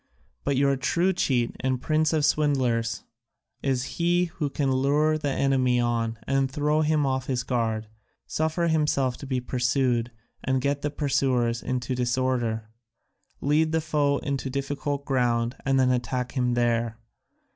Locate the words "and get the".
10.43-10.89